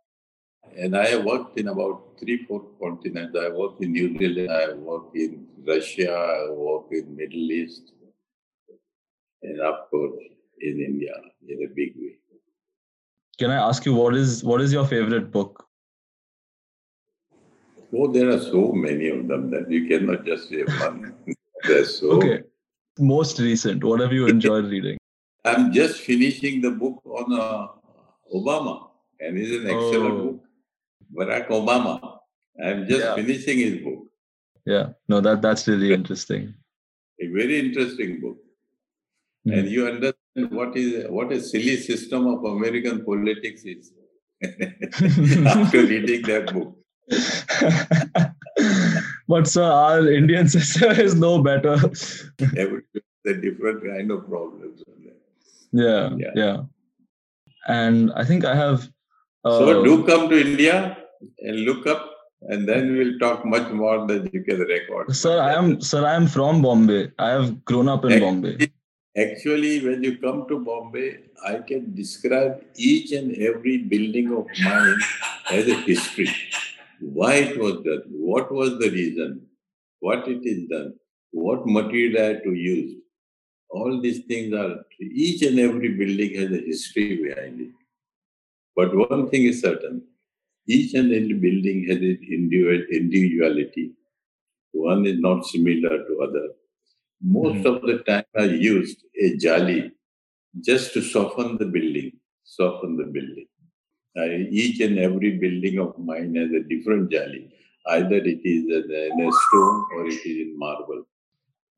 And 0.76 0.96
I 0.96 1.16
worked 1.16 1.58
in 1.58 1.68
about 1.68 2.18
three, 2.20 2.44
four 2.44 2.62
continents. 2.80 3.36
I 3.38 3.48
worked 3.48 3.82
in 3.82 3.92
New 3.92 4.16
Zealand, 4.18 4.50
I 4.50 4.72
worked 4.72 5.16
in 5.16 5.46
Russia, 5.66 6.12
I 6.12 6.50
worked 6.50 6.92
in 6.92 7.16
Middle 7.16 7.50
East, 7.52 7.92
and 9.44 9.60
of 9.60 9.90
course 9.90 10.16
in 10.60 10.80
India 10.80 11.14
in 11.48 11.62
a 11.64 11.68
big 11.74 11.94
way. 11.96 12.14
Can 13.38 13.50
I 13.50 13.56
ask 13.68 13.84
you 13.84 13.94
what 13.94 14.14
is 14.14 14.42
what 14.44 14.60
is 14.60 14.72
your 14.72 14.86
favorite 14.86 15.30
book? 15.30 15.66
Oh, 17.96 18.10
there 18.12 18.28
are 18.30 18.40
so 18.40 18.72
many 18.72 19.08
of 19.08 19.28
them 19.28 19.50
that 19.50 19.70
you 19.70 19.86
cannot 19.88 20.24
just 20.24 20.48
say 20.48 20.64
one. 20.64 21.14
There's 21.64 22.00
so 22.00 22.12
okay. 22.12 22.42
Most 22.98 23.38
recent. 23.38 23.84
What 23.84 24.00
have 24.00 24.12
you 24.12 24.26
enjoyed 24.34 24.66
reading? 24.66 24.98
I'm 25.44 25.72
just 25.72 26.00
finishing 26.00 26.60
the 26.60 26.70
book 26.70 27.02
on 27.04 27.38
uh, 27.38 27.68
Obama, 28.34 28.88
and 29.20 29.38
it's 29.38 29.50
an 29.50 29.66
excellent 29.66 30.14
oh. 30.14 30.24
book. 30.24 30.40
Barack 31.16 31.48
Obama. 31.48 32.18
I'm 32.62 32.86
just 32.88 33.04
yeah. 33.04 33.14
finishing 33.14 33.58
his 33.58 33.82
book. 33.82 34.06
Yeah, 34.64 34.90
no, 35.08 35.20
that 35.20 35.42
that's 35.42 35.68
really 35.68 35.92
interesting. 35.98 36.54
A 37.20 37.26
very 37.28 37.58
interesting 37.58 38.20
book, 38.20 38.38
mm. 39.46 39.58
and 39.58 39.68
you 39.68 39.86
understand 39.86 40.50
what 40.50 40.76
is 40.76 41.08
what 41.10 41.32
a 41.32 41.40
silly 41.40 41.76
system 41.76 42.26
of 42.26 42.44
American 42.44 43.04
politics 43.04 43.64
is 43.64 43.92
after 45.46 45.86
reading 45.86 46.22
that 46.22 46.52
book. 46.52 46.76
but 49.28 49.46
sir, 49.46 49.64
our 49.64 50.08
Indian 50.10 50.48
system 50.48 50.90
is 51.06 51.14
no 51.14 51.42
better. 51.42 51.74
a 53.26 53.34
different 53.34 53.84
kind 53.84 54.10
of 54.10 54.26
problems. 54.28 54.82
Yeah, 55.72 56.10
yeah, 56.16 56.30
yeah. 56.34 56.56
And 57.66 58.12
I 58.14 58.24
think 58.24 58.44
I 58.44 58.54
have. 58.54 58.88
Uh, 59.44 59.58
so 59.58 59.84
do 59.84 60.04
come 60.06 60.28
to 60.28 60.40
India 60.40 60.96
and 61.40 61.60
look 61.60 61.86
up 61.86 62.14
and 62.48 62.68
then 62.68 62.96
we'll 62.96 63.18
talk 63.18 63.44
much 63.44 63.70
more 63.70 64.06
than 64.06 64.28
you 64.32 64.42
can 64.42 64.60
record. 64.60 65.14
Sir, 65.14 65.40
I 65.40 65.54
am 65.54 65.80
sir, 65.80 66.06
I 66.06 66.14
am 66.14 66.26
from 66.26 66.62
Bombay. 66.62 67.10
I 67.18 67.30
have 67.30 67.64
grown 67.64 67.88
up 67.88 68.04
in 68.04 68.20
Bombay. 68.20 68.70
Actually, 69.16 69.84
when 69.84 70.02
you 70.02 70.18
come 70.18 70.46
to 70.48 70.58
Bombay, 70.58 71.18
I 71.46 71.58
can 71.58 71.94
describe 71.94 72.64
each 72.76 73.12
and 73.12 73.36
every 73.36 73.78
building 73.78 74.32
of 74.36 74.46
mine 74.64 74.98
as 75.50 75.68
a 75.68 75.74
history. 75.74 76.28
Why 77.00 77.34
it 77.34 77.58
was 77.58 77.74
done, 77.84 78.02
what 78.10 78.50
was 78.50 78.78
the 78.78 78.90
reason, 78.90 79.46
what 80.00 80.26
it 80.26 80.44
is 80.44 80.68
done, 80.68 80.94
what 81.30 81.66
material 81.66 82.40
to 82.40 82.54
use. 82.54 82.96
All 83.70 84.00
these 84.00 84.20
things 84.24 84.52
are 84.52 84.84
each 85.00 85.42
and 85.42 85.60
every 85.60 85.90
building 85.90 86.34
has 86.40 86.50
a 86.50 86.64
history 86.64 87.16
behind 87.22 87.60
it. 87.60 87.72
But 88.74 88.94
one 89.10 89.30
thing 89.30 89.44
is 89.44 89.60
certain 89.60 90.02
each 90.66 90.94
and 90.94 91.12
every 91.12 91.34
building 91.34 91.86
has 91.88 91.98
its 92.00 92.22
individuality. 92.22 93.92
One 94.72 95.06
is 95.06 95.20
not 95.20 95.46
similar 95.46 96.04
to 96.04 96.20
other. 96.22 96.48
Most 97.24 97.64
mm-hmm. 97.64 97.66
of 97.66 97.82
the 97.82 97.98
time 98.06 98.24
I 98.36 98.44
used 98.44 99.02
a 99.20 99.36
jali 99.36 99.92
just 100.60 100.92
to 100.94 101.00
soften 101.00 101.56
the 101.58 101.66
building, 101.66 102.12
soften 102.44 102.96
the 102.96 103.04
building. 103.04 103.46
I, 104.16 104.46
each 104.50 104.80
and 104.80 104.98
every 104.98 105.38
building 105.38 105.78
of 105.78 105.98
mine 105.98 106.34
has 106.36 106.50
a 106.52 106.62
different 106.68 107.10
jali. 107.10 107.50
Either 107.86 108.16
it 108.16 108.40
is 108.44 108.64
in 108.64 109.26
a 109.26 109.32
stone 109.32 109.84
or 109.94 110.06
it 110.06 110.20
is 110.24 110.48
in 110.48 110.58
marble. 110.58 111.04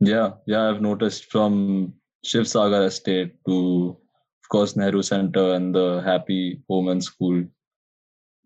Yeah, 0.00 0.32
yeah, 0.46 0.68
I've 0.68 0.82
noticed 0.82 1.30
from 1.30 1.94
Shiv 2.24 2.46
Sagar 2.46 2.84
Estate 2.84 3.34
to, 3.46 3.96
of 4.42 4.48
course, 4.50 4.76
Nehru 4.76 5.02
Center 5.02 5.54
and 5.54 5.74
the 5.74 6.02
Happy 6.04 6.60
Home 6.68 6.88
and 6.88 7.02
School 7.02 7.44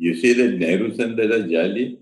you 0.01 0.15
see 0.17 0.33
that 0.33 0.57
Nehru 0.57 0.97
Center 0.97 1.29
Jali, 1.47 1.99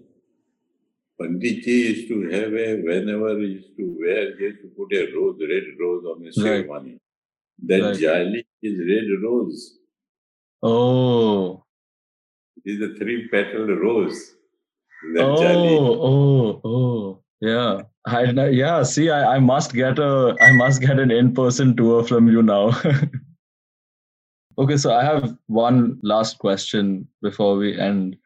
Panditji 1.20 1.66
used 1.66 2.08
to 2.08 2.28
have 2.30 2.52
a, 2.52 2.82
whenever 2.82 3.38
he 3.38 3.46
used 3.46 3.76
to 3.76 3.96
wear, 3.98 4.36
he 4.36 4.44
used 4.44 4.62
to 4.62 4.68
put 4.68 4.92
a 4.96 5.12
rose, 5.14 5.38
red 5.40 5.64
rose 5.80 6.04
on 6.04 6.24
his 6.24 6.36
ceremony. 6.36 6.90
Right. 6.90 7.00
That 7.66 7.82
right. 7.82 7.98
Jali 7.98 8.46
is 8.62 8.78
red 8.78 9.22
rose. 9.22 9.78
Oh. 10.62 11.64
It 12.64 12.70
is 12.70 12.90
a 12.90 12.94
three 12.98 13.28
petal 13.28 13.66
rose. 13.66 14.34
That 15.14 15.24
oh, 15.24 15.42
jali. 15.42 15.78
oh, 15.78 16.60
oh, 16.64 17.22
yeah. 17.40 17.82
I, 18.06 18.24
yeah, 18.48 18.82
see, 18.84 19.10
I, 19.10 19.36
I 19.36 19.38
must 19.38 19.74
get 19.74 19.98
a, 19.98 20.36
I 20.40 20.52
must 20.52 20.80
get 20.80 20.98
an 20.98 21.10
in-person 21.10 21.76
tour 21.76 22.04
from 22.04 22.28
you 22.28 22.42
now. 22.42 22.80
Okay, 24.58 24.76
so 24.76 24.92
I 24.92 25.04
have 25.04 25.36
one 25.46 26.00
last 26.02 26.38
question 26.38 27.06
before 27.22 27.56
we 27.56 27.78
end. 27.78 28.16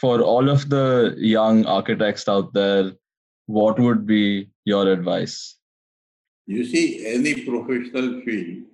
For 0.00 0.22
all 0.22 0.48
of 0.48 0.68
the 0.68 1.14
young 1.18 1.66
architects 1.66 2.28
out 2.28 2.52
there, 2.54 2.92
what 3.46 3.78
would 3.78 4.06
be 4.06 4.48
your 4.64 4.90
advice? 4.90 5.56
You 6.46 6.64
see, 6.64 7.06
any 7.06 7.34
professional 7.44 8.20
field, 8.22 8.64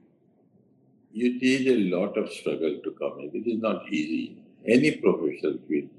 you 1.12 1.38
need 1.40 1.66
a 1.68 1.96
lot 1.96 2.16
of 2.16 2.30
struggle 2.32 2.80
to 2.82 2.90
come 2.92 3.20
in. 3.20 3.30
It 3.34 3.50
is 3.50 3.60
not 3.60 3.88
easy. 3.92 4.42
Any 4.66 4.92
professional 4.92 5.58
field. 5.68 5.90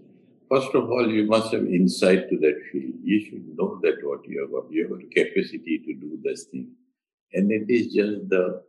First 0.50 0.74
of 0.74 0.90
all, 0.90 1.08
you 1.08 1.26
must 1.28 1.54
have 1.54 1.66
insight 1.66 2.30
to 2.30 2.38
that 2.40 2.62
field. 2.72 2.94
You 3.04 3.26
should 3.26 3.58
know 3.58 3.80
that 3.84 3.98
what 4.02 4.28
you 4.28 4.42
have 4.42 4.52
got. 4.52 4.72
You 4.72 4.84
have 4.84 5.00
a 5.00 5.04
capacity 5.04 5.78
to 5.86 5.94
do 5.94 6.20
this 6.24 6.46
thing. 6.46 6.72
And 7.34 7.52
it 7.52 7.70
is 7.70 7.94
just 7.94 8.30
the 8.30 8.64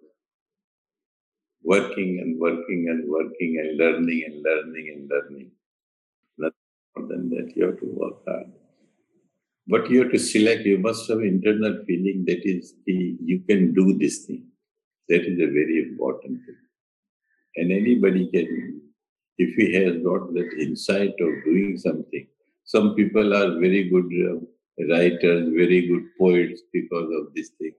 working 1.63 2.19
and 2.21 2.39
working 2.39 2.89
and 2.91 3.09
working 3.09 3.59
and 3.61 3.79
learning 3.79 4.25
and 4.27 4.43
learning 4.43 4.95
and 4.95 5.11
learning. 5.11 5.51
More 6.97 7.09
than 7.09 7.31
that. 7.31 7.53
You 7.57 7.67
have 7.67 7.81
to 7.81 7.87
work 7.87 8.25
hard. 8.27 8.53
But 9.67 9.91
you 9.91 10.03
have 10.03 10.13
to 10.13 10.19
select, 10.19 10.67
you 10.67 10.79
must 10.79 11.09
have 11.09 11.21
internal 11.21 11.85
feeling 11.87 12.25
that 12.27 12.41
is 12.45 12.75
the, 12.87 13.17
you 13.25 13.41
can 13.49 13.73
do 13.73 13.97
this 13.99 14.25
thing. 14.25 14.47
That 15.09 15.23
is 15.23 15.39
a 15.39 15.47
very 15.47 15.87
important 15.89 16.41
thing. 16.45 16.57
And 17.57 17.73
anybody 17.73 18.29
can, 18.33 18.81
if 19.39 19.55
he 19.55 19.75
has 19.75 20.03
got 20.03 20.33
that 20.35 20.51
insight 20.59 21.15
of 21.21 21.45
doing 21.45 21.79
something, 21.79 22.27
some 22.65 22.95
people 22.95 23.35
are 23.35 23.59
very 23.59 23.89
good 23.89 24.11
uh, 24.29 24.41
writers, 24.89 25.49
very 25.55 25.87
good 25.89 26.05
poets 26.19 26.63
because 26.73 27.09
of 27.21 27.35
this 27.35 27.51
thing. 27.59 27.73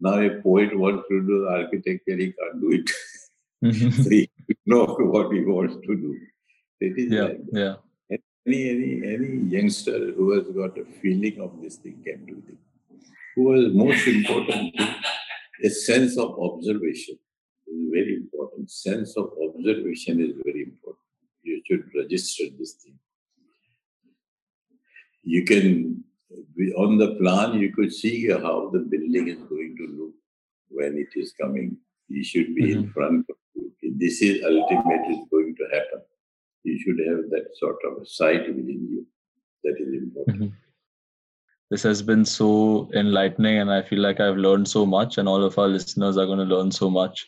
Now 0.00 0.20
a 0.20 0.40
poet 0.42 0.76
wants 0.76 1.04
to 1.08 1.26
do 1.26 1.46
architecture, 1.48 2.16
he 2.16 2.32
can't 2.32 2.60
do 2.60 2.72
it. 2.72 2.90
Mm-hmm. 3.64 4.02
so 4.02 4.10
he 4.10 4.28
know 4.66 4.84
what 4.84 5.32
he 5.32 5.40
wants 5.40 5.74
to 5.74 5.96
do. 5.96 6.14
It 6.78 6.98
is 6.98 7.10
yeah, 7.10 7.22
like 7.22 7.40
yeah. 7.52 7.74
Any, 8.46 8.70
any, 8.70 9.14
any 9.14 9.36
youngster 9.48 10.12
who 10.12 10.32
has 10.32 10.46
got 10.48 10.78
a 10.78 10.84
feeling 11.02 11.40
of 11.40 11.60
this 11.60 11.76
thing 11.76 12.00
can 12.04 12.24
do 12.26 12.42
it. 12.48 12.58
Who 13.34 13.52
is 13.54 13.74
most 13.74 14.06
important 14.06 14.74
a 15.64 15.70
sense 15.70 16.18
of 16.18 16.38
observation 16.38 17.18
is 17.66 17.90
very 17.90 18.16
important. 18.16 18.70
Sense 18.70 19.16
of 19.16 19.30
observation 19.42 20.20
is 20.20 20.32
very 20.44 20.62
important. 20.64 21.04
You 21.42 21.62
should 21.66 21.84
register 21.94 22.44
this 22.58 22.72
thing. 22.74 22.98
You 25.22 25.44
can, 25.44 26.04
be 26.56 26.72
on 26.74 26.98
the 26.98 27.14
plan, 27.16 27.58
you 27.58 27.72
could 27.72 27.92
see 27.92 28.28
how 28.28 28.70
the 28.72 28.80
building 28.80 29.28
is 29.28 29.38
going 29.48 29.76
to 29.78 29.86
look 29.98 30.14
when 30.68 30.98
it 30.98 31.18
is 31.18 31.32
coming. 31.40 31.76
You 32.08 32.24
should 32.24 32.54
be 32.54 32.62
mm-hmm. 32.62 32.80
in 32.80 32.92
front 32.92 33.26
of 33.30 33.36
this 33.98 34.20
is 34.20 34.42
ultimately 34.44 35.24
going 35.30 35.54
to 35.56 35.64
happen. 35.72 36.02
You 36.66 36.78
should 36.78 36.98
have 37.08 37.30
that 37.30 37.46
sort 37.56 37.76
of 37.86 38.02
a 38.02 38.06
sight 38.06 38.46
within 38.48 38.88
you. 38.90 39.06
That 39.64 39.76
is 39.80 39.92
important. 40.02 40.42
Mm-hmm. 40.42 40.54
This 41.70 41.82
has 41.82 42.02
been 42.02 42.24
so 42.24 42.88
enlightening, 42.94 43.58
and 43.58 43.72
I 43.72 43.82
feel 43.82 44.00
like 44.00 44.20
I've 44.20 44.36
learned 44.36 44.68
so 44.68 44.86
much, 44.86 45.18
and 45.18 45.28
all 45.28 45.42
of 45.44 45.58
our 45.58 45.68
listeners 45.68 46.16
are 46.16 46.26
going 46.26 46.38
to 46.38 46.54
learn 46.54 46.70
so 46.70 46.88
much. 46.88 47.26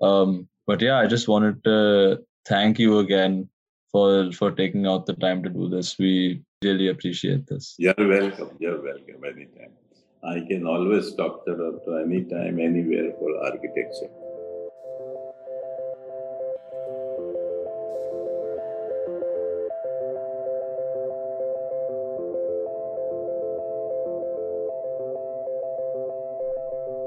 Um, 0.00 0.48
but 0.66 0.80
yeah, 0.80 0.98
I 0.98 1.06
just 1.06 1.28
wanted 1.28 1.62
to 1.64 2.24
thank 2.46 2.78
you 2.78 2.98
again 2.98 3.48
for 3.90 4.32
for 4.32 4.50
taking 4.50 4.86
out 4.86 5.06
the 5.06 5.14
time 5.14 5.42
to 5.42 5.48
do 5.48 5.68
this. 5.68 5.98
We 5.98 6.42
really 6.62 6.88
appreciate 6.88 7.46
this. 7.46 7.74
You're 7.78 7.94
welcome. 7.98 8.50
You're 8.58 8.82
welcome 8.82 9.24
anytime. 9.24 9.72
I 10.24 10.40
can 10.48 10.66
always 10.66 11.14
talk 11.14 11.44
to, 11.46 11.80
to 11.84 11.96
anytime, 12.04 12.60
anywhere 12.60 13.12
for 13.18 13.36
architecture. 13.44 14.10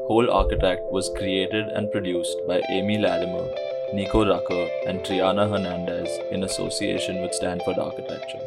Whole 0.07 0.29
Architect 0.29 0.83
was 0.91 1.09
created 1.17 1.67
and 1.69 1.91
produced 1.91 2.37
by 2.47 2.61
Amy 2.69 2.99
Latimer, 2.99 3.47
Nico 3.91 4.23
Rucker, 4.23 4.67
and 4.85 4.99
Triana 4.99 5.49
Hernandez 5.49 6.19
in 6.31 6.43
association 6.43 7.23
with 7.23 7.33
Stanford 7.33 7.79
Architecture. 7.79 8.41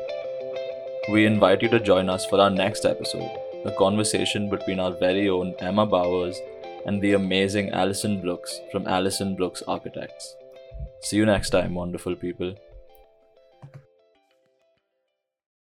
We 1.10 1.26
invite 1.26 1.62
you 1.62 1.68
to 1.70 1.80
join 1.80 2.08
us 2.08 2.24
for 2.26 2.40
our 2.40 2.48
next 2.48 2.84
episode, 2.84 3.30
a 3.64 3.72
conversation 3.72 4.48
between 4.48 4.78
our 4.78 4.92
very 4.92 5.28
own 5.28 5.56
Emma 5.58 5.84
Bowers 5.84 6.38
and 6.86 7.02
the 7.02 7.14
amazing 7.14 7.70
Alison 7.70 8.20
Brooks 8.20 8.60
from 8.70 8.86
Alison 8.86 9.34
Brooks 9.34 9.64
Architects. 9.66 10.36
See 11.00 11.16
you 11.16 11.26
next 11.26 11.50
time, 11.50 11.74
wonderful 11.74 12.14
people. 12.14 12.54